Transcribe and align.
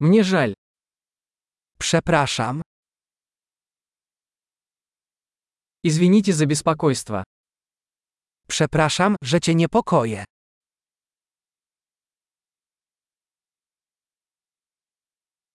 Мне 0.00 0.24
жаль. 0.24 0.54
Przepraszam. 1.78 2.62
Извините 5.84 6.32
за 6.32 6.46
беспокойство. 6.46 7.24
Przepraszam, 8.48 9.16
że 9.22 9.40
cię 9.40 9.54
niepokoję. 9.54 10.24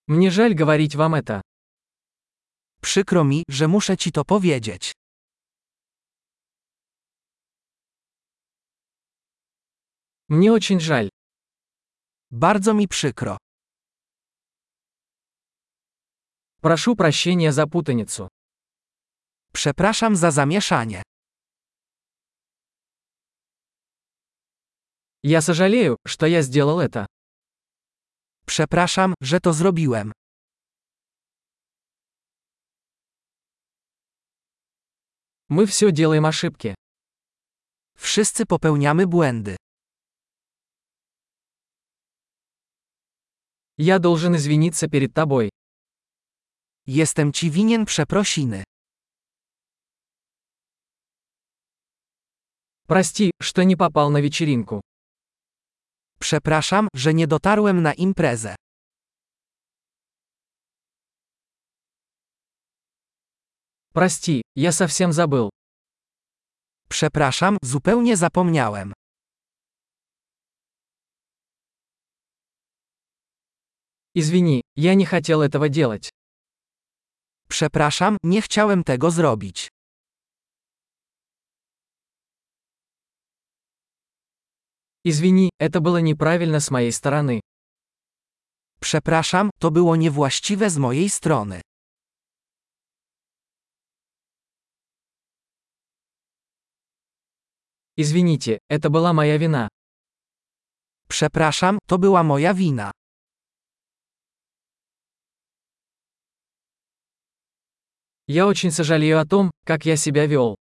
Мне 0.08 0.30
жаль 0.30 0.54
говорить 0.54 0.94
вам 0.94 1.14
это. 1.14 1.40
Przykro 2.82 3.24
mi, 3.24 3.42
że 3.48 3.68
muszę 3.68 3.96
ci 3.96 4.12
to 4.12 4.24
powiedzieć. 4.24 4.92
Мне 10.28 10.52
очень 10.52 10.80
жаль. 10.80 11.08
Bardzo 12.30 12.74
mi 12.74 12.88
przykro. 12.88 13.36
Прошу 16.66 16.96
прощения 16.96 17.52
за 17.52 17.66
путаницу. 17.68 18.28
Przepraszam 19.52 20.16
za 20.16 20.30
zamieszanie. 20.30 21.02
Я 25.22 25.42
сожалею, 25.42 25.96
что 26.04 26.26
я 26.26 26.42
сделал 26.42 26.80
это. 26.80 27.06
Przepraszam, 28.46 29.14
że 29.20 29.40
to 29.40 29.52
zrobiłem. 29.52 30.12
Мы 35.48 35.66
все 35.66 35.92
делаем 35.92 36.26
ошибки. 36.26 36.74
Wszyscy 37.96 38.46
popełniamy 38.46 39.06
błędy. 39.06 39.56
Я 43.78 43.98
должен 44.00 44.34
извиниться 44.34 44.88
перед 44.88 45.14
тобой. 45.14 45.55
Jestem 46.87 47.33
ci 47.33 47.51
winien 47.51 47.85
przeprosiny. 47.85 48.63
Прости, 52.87 53.31
что 53.39 53.63
не 53.63 53.75
попал 53.75 54.09
на 54.11 54.21
вечеринку. 54.21 54.81
Przepraszam, 56.19 56.87
że 56.93 57.13
nie 57.13 57.27
dotarłem 57.27 57.81
na 57.81 57.93
imprezę. 57.93 58.55
Прости, 63.93 64.41
я 64.55 64.71
совсем 64.71 65.11
забыл. 65.11 65.49
Przepraszam, 66.89 67.57
zupełnie 67.61 68.17
zapomniałem. 68.17 68.93
Извини, 74.15 74.61
я 74.75 74.95
не 74.95 75.05
хотел 75.05 75.41
этого 75.41 75.69
делать. 75.69 76.09
Przepraszam, 77.49 78.17
nie 78.23 78.41
chciałem 78.41 78.83
tego 78.83 79.11
zrobić. 79.11 79.69
Извини, 85.03 85.49
это 85.59 85.79
было 85.79 85.97
неправильно 85.97 86.59
с 86.59 86.71
моей 86.71 86.91
стороны. 86.91 87.39
Przepraszam, 88.79 89.49
to 89.59 89.71
było 89.71 89.95
niewłaściwe 89.95 90.69
z 90.69 90.77
mojej 90.77 91.09
strony. 91.09 91.61
Извините, 97.97 98.59
это 98.69 98.89
была 98.89 99.13
моя 99.13 99.37
вина. 99.37 99.67
Przepraszam, 101.07 101.77
to 101.87 101.97
była 101.97 102.23
moja 102.23 102.53
wina. 102.53 102.91
Я 108.27 108.47
очень 108.47 108.71
сожалею 108.71 109.19
о 109.19 109.25
том, 109.25 109.51
как 109.65 109.85
я 109.85 109.97
себя 109.97 110.27
вел. 110.27 110.55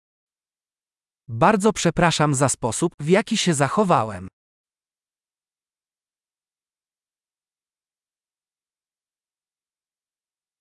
Bardzo 1.28 1.74
przepraszam 1.74 2.36
za 2.36 2.50
sposób, 2.50 2.94
w 3.00 3.10
jaki 3.10 3.38
się 3.38 3.54
zachowałem. 3.54 4.28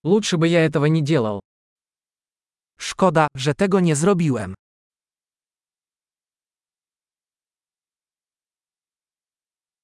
Лучше 0.05 0.37
бы 0.37 0.49
я 0.49 0.65
этого 0.65 0.87
не 0.87 1.03
делал. 1.03 1.41
Szkoda, 2.79 3.27
że 3.35 3.55
tego 3.55 3.81
nie 3.81 3.97
zrobiłem. 3.97 4.55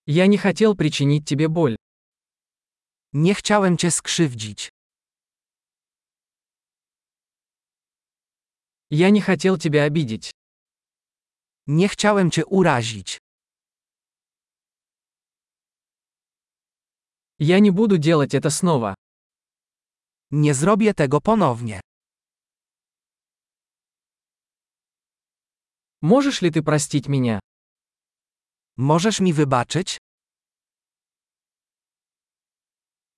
Я 0.07 0.27
не 0.27 0.37
хотел 0.37 0.77
причинить 0.77 1.25
тебе 1.29 1.49
боль. 1.49 1.77
Nie 3.13 3.35
chciałem 3.35 3.77
cię 3.77 3.91
skrzywdzić. 3.91 4.69
Я 8.91 9.11
не 9.11 9.21
хотел 9.21 9.59
тебя 9.59 9.85
обидеть. 9.85 10.31
Nie 11.67 11.89
chciałem 11.89 12.31
cię 12.31 12.47
urazić. 12.47 13.19
Я 17.39 17.59
не 17.61 17.71
буду 17.71 17.99
делать 17.99 18.35
это 18.35 18.51
снова. 18.51 18.95
Nie 20.31 20.55
zrobię 20.55 20.95
tego 20.95 21.21
ponownie. 21.21 21.81
Можешь 26.01 26.43
ли 26.43 26.51
ты 26.51 26.63
простить 26.63 27.09
меня? 27.09 27.41
Możesz 28.77 29.21
mi 29.21 29.33
wybaczyć? 29.33 29.99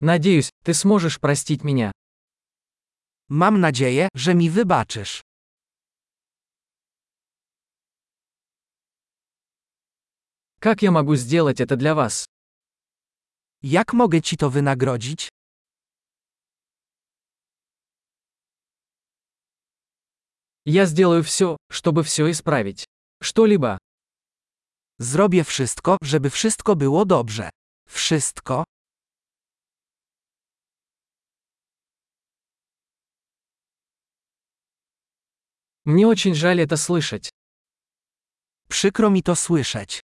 Надеюсь, 0.00 0.50
ты 0.65 0.75
сможешь 0.75 1.19
простить 1.21 1.65
меня. 1.65 1.93
Mam 3.28 3.60
nadzieję, 3.60 4.09
że 4.15 4.34
mi 4.34 4.50
wybaczysz. 4.50 5.22
Как 10.62 10.81
я 10.81 10.92
могу 10.92 11.16
сделать 11.16 11.62
это 11.62 11.78
для 11.78 11.96
вас? 11.96 12.25
Jak 13.62 13.94
mogę 13.94 14.22
ci 14.22 14.38
to 14.38 14.50
wynagrodzić? 14.50 15.30
Я 20.66 20.86
сделаю 20.86 21.24
все, 21.24 21.58
чтобы 21.72 22.03
все 22.03 22.30
исправить. 22.31 22.86
Что-либо. 23.24 23.78
Zrobię 25.00 25.44
wszystko, 25.44 25.98
żeby 26.03 26.30
wszystko 26.30 26.75
było 26.75 27.06
dobrze. 27.06 27.50
Wszystko? 27.88 28.64
Мне 35.86 36.08
очень 36.08 36.36
жаль 36.36 36.59
это 36.59 36.78
слышать. 36.78 37.30
Przykro 38.69 39.09
mi 39.09 39.24
to 39.24 39.36
słyszeć. 39.36 40.02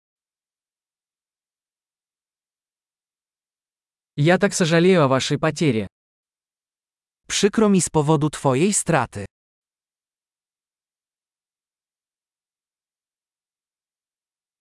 Я 4.15 4.37
так 4.37 4.53
сожалею 4.53 5.03
о 5.03 5.07
вашей 5.07 5.37
потере. 5.37 5.87
Przykro 7.27 7.69
mi 7.69 7.81
z 7.81 7.89
powodu 7.89 8.29
twojej 8.29 8.73
straty. 8.73 9.25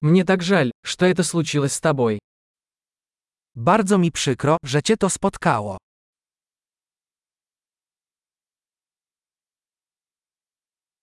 Мне 0.00 0.25
так 0.25 0.43
жаль, 0.43 0.71
что 0.84 1.06
это 1.06 1.25
случилось 1.25 1.72
с 1.72 1.81
тобой. 1.81 2.19
Bardzo 3.55 3.99
mi 3.99 4.12
przykro, 4.12 4.56
że 4.62 4.83
cię 4.83 4.97
to 4.97 5.11
spotkało. 5.11 5.78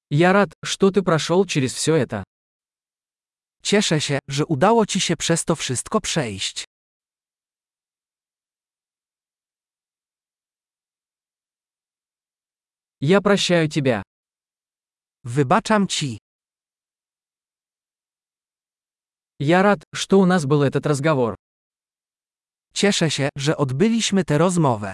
Я 0.10 0.34
рад, 0.34 0.54
что 0.64 0.92
ты 0.92 1.02
прошел 1.02 1.46
через 1.46 1.74
все 1.74 1.96
это. 1.96 2.24
Cieszę 3.64 4.02
się, 4.02 4.20
że 4.30 4.46
udało 4.46 4.86
ci 4.86 5.00
się 5.00 5.18
przez 5.18 5.46
to 5.46 5.56
wszystko 5.56 6.02
przejść. 6.02 6.66
Я 13.02 13.22
прощаю 13.22 13.70
тебя. 13.70 14.04
Wybaczam 15.24 15.88
ci. 15.88 16.18
Я 19.40 19.64
рад, 19.64 19.84
что 19.94 20.20
у 20.20 20.26
нас 20.26 20.46
был 20.46 20.64
этот 20.64 20.86
разговор. 20.86 21.36
Cieszę 22.74 23.12
się, 23.12 23.30
że 23.38 23.58
odbyliśmy 23.58 24.26
tę 24.26 24.38
rozmowę. 24.38 24.94